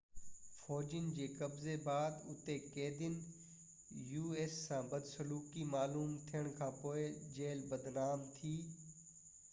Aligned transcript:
us 0.17 0.21
فوجين 0.59 1.09
جي 1.17 1.25
قبضي 1.41 1.75
بعد 1.83 2.15
اتي 2.35 2.55
قيدين 2.77 3.19
سان 4.55 4.89
بدسلوڪي 4.95 5.69
معلوم 5.77 6.17
ٿيڻ 6.31 6.51
کانپوءِ 6.63 7.07
جيل 7.39 7.63
بدنام 7.75 8.29
ٿي 8.41 8.59